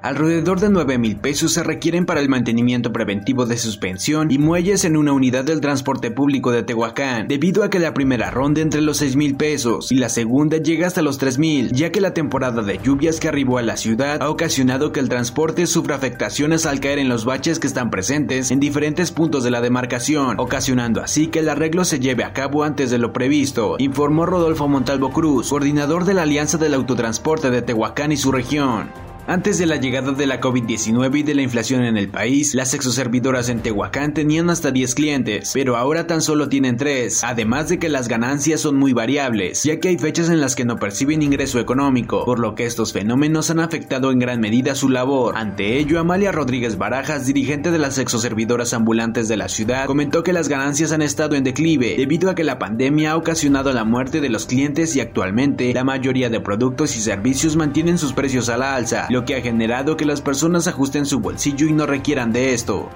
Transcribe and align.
Alrededor 0.00 0.60
de 0.60 0.70
9 0.70 0.96
mil 0.96 1.16
pesos 1.16 1.52
se 1.52 1.64
requieren 1.64 2.06
para 2.06 2.20
el 2.20 2.28
mantenimiento 2.28 2.92
preventivo 2.92 3.46
de 3.46 3.56
suspensión 3.56 4.30
y 4.30 4.38
muelles 4.38 4.84
en 4.84 4.96
una 4.96 5.12
unidad 5.12 5.42
del 5.42 5.60
transporte 5.60 6.12
público 6.12 6.52
de 6.52 6.62
Tehuacán, 6.62 7.26
debido 7.26 7.64
a 7.64 7.68
que 7.68 7.80
la 7.80 7.94
primera 7.94 8.30
ronda 8.30 8.60
entre 8.60 8.80
los 8.80 8.98
6 8.98 9.16
mil 9.16 9.34
pesos 9.34 9.90
y 9.90 9.96
la 9.96 10.08
segunda 10.08 10.58
llega 10.58 10.86
hasta 10.86 11.02
los 11.02 11.18
3 11.18 11.38
mil, 11.38 11.72
ya 11.72 11.90
que 11.90 12.00
la 12.00 12.14
temporada 12.14 12.62
de 12.62 12.78
lluvias 12.78 13.18
que 13.18 13.26
arribó 13.26 13.58
a 13.58 13.62
la 13.62 13.76
ciudad 13.76 14.22
ha 14.22 14.30
ocasionado 14.30 14.92
que 14.92 15.00
el 15.00 15.08
transporte 15.08 15.66
sufra 15.66 15.96
afectaciones 15.96 16.64
al 16.64 16.78
caer 16.78 17.00
en 17.00 17.08
los 17.08 17.24
baches 17.24 17.58
que 17.58 17.66
están 17.66 17.90
presentes 17.90 18.52
en 18.52 18.60
diferentes 18.60 19.10
puntos 19.10 19.42
de 19.42 19.50
la 19.50 19.60
demarcación, 19.60 20.38
ocasionando 20.38 21.02
así 21.02 21.26
que 21.26 21.40
el 21.40 21.48
arreglo 21.48 21.84
se 21.84 21.98
lleve 21.98 22.22
a 22.22 22.32
cabo 22.32 22.62
antes 22.62 22.92
de 22.92 22.98
lo 22.98 23.12
previsto, 23.12 23.74
informó 23.80 24.26
Rodolfo 24.26 24.68
Montalvo 24.68 25.10
Cruz, 25.10 25.50
coordinador 25.50 26.04
de 26.04 26.14
la 26.14 26.22
Alianza 26.22 26.56
del 26.56 26.74
Autotransporte 26.74 27.50
de 27.50 27.62
Tehuacán 27.62 28.12
y 28.12 28.16
su 28.16 28.30
región. 28.30 29.07
Antes 29.30 29.58
de 29.58 29.66
la 29.66 29.76
llegada 29.76 30.12
de 30.12 30.26
la 30.26 30.40
COVID-19 30.40 31.18
y 31.18 31.22
de 31.22 31.34
la 31.34 31.42
inflación 31.42 31.84
en 31.84 31.98
el 31.98 32.08
país, 32.08 32.54
las 32.54 32.72
exoservidoras 32.72 33.50
en 33.50 33.60
Tehuacán 33.60 34.14
tenían 34.14 34.48
hasta 34.48 34.70
10 34.70 34.94
clientes, 34.94 35.50
pero 35.52 35.76
ahora 35.76 36.06
tan 36.06 36.22
solo 36.22 36.48
tienen 36.48 36.78
3, 36.78 37.24
además 37.24 37.68
de 37.68 37.78
que 37.78 37.90
las 37.90 38.08
ganancias 38.08 38.62
son 38.62 38.76
muy 38.76 38.94
variables, 38.94 39.64
ya 39.64 39.80
que 39.80 39.88
hay 39.88 39.98
fechas 39.98 40.30
en 40.30 40.40
las 40.40 40.56
que 40.56 40.64
no 40.64 40.78
perciben 40.78 41.20
ingreso 41.20 41.60
económico, 41.60 42.24
por 42.24 42.38
lo 42.38 42.54
que 42.54 42.64
estos 42.64 42.94
fenómenos 42.94 43.50
han 43.50 43.60
afectado 43.60 44.12
en 44.12 44.18
gran 44.18 44.40
medida 44.40 44.74
su 44.74 44.88
labor. 44.88 45.36
Ante 45.36 45.76
ello, 45.76 46.00
Amalia 46.00 46.32
Rodríguez 46.32 46.78
Barajas, 46.78 47.26
dirigente 47.26 47.70
de 47.70 47.78
las 47.78 47.98
exoservidoras 47.98 48.72
ambulantes 48.72 49.28
de 49.28 49.36
la 49.36 49.50
ciudad, 49.50 49.84
comentó 49.84 50.22
que 50.22 50.32
las 50.32 50.48
ganancias 50.48 50.90
han 50.90 51.02
estado 51.02 51.36
en 51.36 51.44
declive 51.44 51.96
debido 51.98 52.30
a 52.30 52.34
que 52.34 52.44
la 52.44 52.58
pandemia 52.58 53.10
ha 53.10 53.16
ocasionado 53.18 53.74
la 53.74 53.84
muerte 53.84 54.22
de 54.22 54.30
los 54.30 54.46
clientes 54.46 54.96
y 54.96 55.00
actualmente 55.02 55.74
la 55.74 55.84
mayoría 55.84 56.30
de 56.30 56.40
productos 56.40 56.96
y 56.96 57.00
servicios 57.00 57.56
mantienen 57.56 57.98
sus 57.98 58.14
precios 58.14 58.48
a 58.48 58.56
la 58.56 58.74
alza, 58.74 59.06
que 59.24 59.36
ha 59.36 59.40
generado 59.40 59.96
que 59.96 60.04
las 60.04 60.20
personas 60.20 60.66
ajusten 60.66 61.06
su 61.06 61.20
bolsillo 61.20 61.66
y 61.66 61.72
no 61.72 61.86
requieran 61.86 62.32
de 62.32 62.54
esto. 62.54 62.88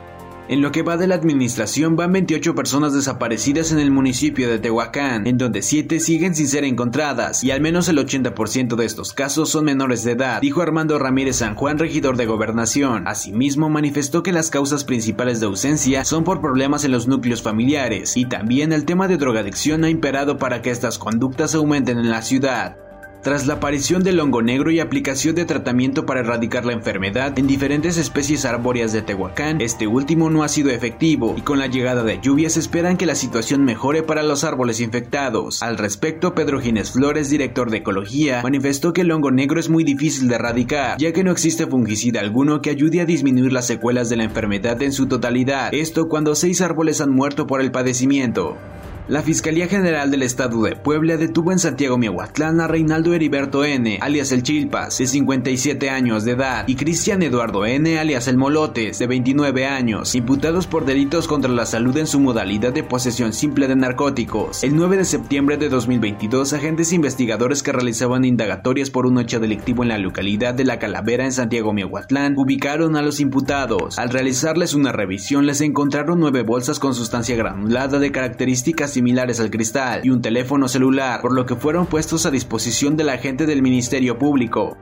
En 0.48 0.61
lo 0.61 0.73
que 0.73 0.83
va 0.83 0.97
de 0.97 1.06
la 1.06 1.15
administración 1.15 1.95
van 1.95 2.12
28 2.12 2.55
personas 2.55 2.92
desaparecidas 2.92 3.70
en 3.70 3.78
el 3.78 3.92
municipio 3.92 4.50
de 4.50 4.59
Tehuacán, 4.59 5.27
en 5.27 5.39
donde 5.39 5.62
7 5.62 6.00
siguen 6.00 6.34
sin 6.34 6.48
ser 6.48 6.65
encontradas 6.65 7.45
y 7.45 7.53
al 7.53 7.61
menos 7.61 7.89
el 7.89 7.97
80% 7.97 8.75
de 8.75 8.84
estos 8.84 9.12
casos 9.12 9.50
son 9.50 9.65
menores 9.65 10.03
de 10.03 10.12
edad, 10.12 10.41
dijo 10.41 10.61
Armando 10.61 10.98
Ramírez 10.98 11.37
San 11.37 11.55
Juan, 11.55 11.78
regidor 11.78 12.17
de 12.17 12.27
gobernación. 12.27 13.06
Asimismo, 13.06 13.70
manifestó 13.70 14.25
que 14.25 14.33
las 14.33 14.50
causas 14.50 14.84
principales 14.84 15.39
de 15.39 15.47
ausencia 15.47 16.05
son 16.05 16.25
por 16.25 16.41
problemas 16.41 16.84
en 16.84 16.91
los 16.91 17.06
núcleos 17.06 17.41
familiares 17.41 18.17
y 18.17 18.25
también 18.25 18.73
el 18.73 18.84
tema 18.84 19.06
de 19.06 19.19
drogadicción 19.19 19.84
ha 19.84 19.91
imperado 19.91 20.39
para 20.39 20.61
que 20.61 20.70
estas 20.70 20.98
conductas 20.98 21.55
aumenten 21.55 21.98
en 21.98 22.11
la 22.11 22.20
ciudad. 22.20 22.81
Tras 23.23 23.47
la 23.47 23.55
aparición 23.55 24.03
del 24.03 24.19
hongo 24.19 24.42
negro 24.42 24.73
y 24.73 24.81
aplicación 24.81 25.37
de 25.37 25.45
tratamiento 25.45 26.05
para 26.05 26.20
erradicar 26.20 26.65
la 26.65 26.73
enfermedad 26.73 27.39
en 27.39 27.47
diferentes 27.47 27.97
especies 27.97 28.45
arbóreas 28.45 28.92
de 28.92 29.01
Tehuacán, 29.01 29.61
este 29.61 29.87
último 29.87 30.28
no 30.28 30.42
ha 30.42 30.48
sido 30.48 30.70
efectivo 30.70 31.37
y 31.39 31.43
con 31.43 31.61
la 31.61 31.69
llegada 31.69 32.03
de 32.03 32.19
lluvias 32.20 32.56
esperan 32.56 32.97
que 32.97 33.06
la 33.06 33.15
situación 33.15 33.65
mejore 33.65 34.03
para 34.03 34.25
los 34.25 34.43
árboles 34.43 34.81
infectados. 34.81 35.62
Al 35.62 35.78
respecto, 35.78 36.34
Pedro 36.34 36.61
Ginés 36.61 36.91
Flores, 36.91 37.31
director 37.31 37.70
de 37.70 37.77
Ecología, 37.77 38.43
manifestó 38.43 38.93
que 38.93 39.03
el 39.03 39.12
hongo 39.12 39.31
negro 39.31 39.61
es 39.61 39.70
muy 39.70 39.84
difícil 39.84 40.27
de 40.27 40.34
erradicar, 40.34 40.98
ya 40.98 41.12
que 41.12 41.23
no 41.23 41.31
existe 41.31 41.69
fungicida 41.69 42.19
alguno 42.19 42.61
que 42.61 42.70
ayude 42.70 43.03
a 43.03 43.06
disminuir 43.06 43.53
las 43.53 43.69
secuelas 43.69 44.09
de 44.09 44.17
la 44.17 44.25
enfermedad 44.25 44.83
en 44.83 44.93
su 44.93 45.06
totalidad, 45.06 45.73
esto 45.73 46.09
cuando 46.09 46.34
seis 46.34 46.61
árboles 46.61 47.00
han 47.00 47.12
muerto 47.12 47.47
por 47.47 47.61
el 47.61 47.70
padecimiento. 47.70 48.59
La 49.08 49.20
Fiscalía 49.20 49.67
General 49.67 50.12
del 50.12 50.22
Estado 50.22 50.62
de 50.62 50.77
Puebla 50.77 51.17
detuvo 51.17 51.50
en 51.50 51.58
Santiago 51.58 51.98
Miahuatlán 51.98 52.61
a 52.61 52.69
Reinaldo 52.69 53.12
Heriberto 53.12 53.64
N., 53.64 53.98
alias 54.00 54.31
El 54.31 54.44
Chilpas, 54.44 54.97
de 54.97 55.09
57 55.09 55.91
años 55.91 56.25
de 56.25 56.32
edad, 56.32 56.69
y 56.69 56.76
Cristian 56.76 57.21
Eduardo 57.21 57.66
N., 57.66 57.99
alias 57.99 58.28
El 58.28 58.37
Molotes, 58.37 59.00
de 59.00 59.09
29 59.09 59.66
años, 59.66 60.15
imputados 60.15 60.69
por 60.69 60.84
delitos 60.84 61.26
contra 61.26 61.50
la 61.50 61.66
salud 61.66 61.97
en 61.97 62.06
su 62.06 62.21
modalidad 62.21 62.72
de 62.72 62.84
posesión 62.84 63.32
simple 63.32 63.66
de 63.66 63.75
narcóticos. 63.75 64.62
El 64.62 64.76
9 64.76 64.99
de 64.99 65.05
septiembre 65.05 65.56
de 65.56 65.69
2022, 65.69 66.53
agentes 66.53 66.93
investigadores 66.93 67.65
que 67.65 67.72
realizaban 67.72 68.25
indagatorias 68.25 68.91
por 68.91 69.06
un 69.06 69.19
hecho 69.19 69.41
delictivo 69.41 69.82
en 69.82 69.88
la 69.88 69.99
localidad 69.99 70.55
de 70.55 70.65
La 70.65 70.78
Calavera 70.78 71.25
en 71.25 71.32
Santiago 71.32 71.72
Miahuatlán 71.72 72.34
ubicaron 72.37 72.94
a 72.94 73.03
los 73.03 73.19
imputados. 73.19 73.99
Al 73.99 74.10
realizarles 74.10 74.75
una 74.75 74.93
revisión, 74.93 75.44
les 75.44 75.60
encontraron 75.60 76.21
nueve 76.21 76.43
bolsas 76.43 76.78
con 76.78 76.94
sustancia 76.94 77.34
granulada 77.34 77.99
de 77.99 78.12
características 78.12 78.93
similares 79.02 79.40
al 79.40 79.50
cristal 79.50 80.02
y 80.04 80.10
un 80.10 80.22
teléfono 80.22 80.68
celular, 80.68 81.20
por 81.20 81.34
lo 81.34 81.44
que 81.44 81.56
fueron 81.56 81.86
puestos 81.86 82.24
a 82.24 82.30
disposición 82.30 82.96
de 82.96 83.02
la 83.02 83.18
gente 83.18 83.46
del 83.46 83.60
Ministerio 83.60 84.16
Público. 84.16 84.76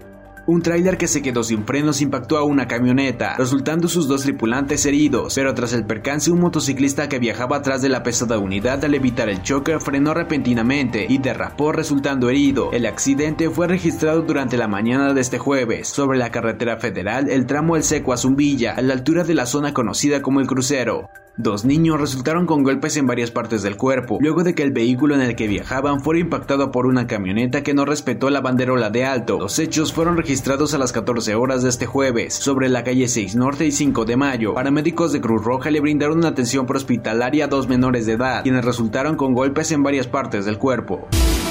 Un 0.47 0.61
tráiler 0.61 0.99
que 0.99 1.07
se 1.07 1.23
quedó 1.23 1.43
sin 1.43 1.65
frenos 1.65 2.03
impactó 2.03 2.37
a 2.37 2.45
una 2.45 2.69
camioneta, 2.69 3.37
resultando 3.39 3.89
sus 3.89 4.09
dos 4.09 4.23
tripulantes 4.23 4.85
heridos, 4.85 5.35
pero 5.35 5.55
tras 5.55 5.73
el 5.73 5.87
percance 5.87 6.31
un 6.31 6.41
motociclista 6.41 7.09
que 7.09 7.19
viajaba 7.19 7.57
atrás 7.57 7.81
de 7.81 7.89
la 7.89 8.03
pesada 8.03 8.39
unidad 8.39 8.85
al 8.85 8.95
evitar 8.95 9.31
el 9.31 9.43
choque 9.43 9.81
frenó 9.81 10.13
repentinamente 10.13 11.07
y 11.09 11.17
derrapó 11.17 11.73
resultando 11.73 12.29
herido. 12.29 12.71
El 12.73 12.85
accidente 12.85 13.49
fue 13.49 13.69
registrado 13.69 14.21
durante 14.21 14.59
la 14.59 14.69
mañana 14.69 15.15
de 15.15 15.21
este 15.23 15.39
jueves 15.39 15.89
sobre 15.89 16.19
la 16.19 16.31
carretera 16.31 16.77
federal 16.77 17.31
el 17.31 17.47
tramo 17.47 17.77
El 17.77 17.85
Seco 17.85 18.13
a 18.13 18.19
Zumbilla, 18.19 18.75
a 18.75 18.83
la 18.83 18.93
altura 18.93 19.25
de 19.25 19.35
la 19.35 19.47
zona 19.47 19.73
conocida 19.73 20.21
como 20.21 20.41
el 20.41 20.47
crucero. 20.47 21.09
Dos 21.43 21.65
niños 21.65 21.99
resultaron 21.99 22.45
con 22.45 22.63
golpes 22.63 22.99
en 22.99 23.07
varias 23.07 23.31
partes 23.31 23.63
del 23.63 23.79
cuerpo, 23.79 24.19
luego 24.21 24.45
de 24.45 24.55
que 24.55 24.63
el 24.63 24.73
vehículo 24.73 25.15
en 25.15 25.23
el 25.23 25.37
que 25.37 25.49
viajaban 25.49 26.03
fuera 26.03 26.21
impactado 26.21 26.71
por 26.71 26.85
una 26.85 27.07
camioneta 27.07 27.63
que 27.63 27.73
no 27.73 27.87
respetó 27.87 28.29
la 28.29 28.43
banderola 28.43 28.91
de 28.91 29.07
alto. 29.07 29.39
Los 29.39 29.59
hechos 29.59 29.95
fueron 29.95 30.19
registrados 30.19 30.75
a 30.75 30.79
las 30.79 30.93
14 30.93 31.35
horas 31.37 31.63
de 31.63 31.71
este 31.71 31.87
jueves, 31.87 32.35
sobre 32.35 32.69
la 32.69 32.85
calle 32.85 33.09
6 33.09 33.37
Norte 33.37 33.65
y 33.65 33.73
5 33.73 34.05
de 34.05 34.19
Mayo. 34.19 34.53
Paramédicos 34.53 35.13
de 35.13 35.23
Cruz 35.23 35.43
Roja 35.43 35.71
le 35.71 35.81
brindaron 35.81 36.27
atención 36.27 36.67
prehospitalaria 36.67 37.47
a 37.47 37.49
dos 37.49 37.69
menores 37.69 38.05
de 38.05 38.13
edad, 38.13 38.43
quienes 38.43 38.63
resultaron 38.63 39.17
con 39.17 39.33
golpes 39.33 39.73
en 39.73 39.83
varias 39.83 40.09
partes 40.09 40.45
del 40.45 40.59
cuerpo. 40.59 41.09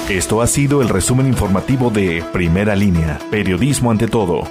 Esto 0.08 0.40
ha 0.40 0.46
sido 0.46 0.82
el 0.82 0.88
resumen 0.88 1.26
informativo 1.26 1.90
de 1.90 2.22
Primera 2.32 2.76
Línea, 2.76 3.18
Periodismo 3.28 3.90
ante 3.90 4.06
todo. 4.06 4.44